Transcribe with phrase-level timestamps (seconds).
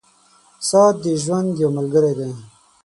[0.69, 2.31] •ساعت د ژوند یو ملګری دی.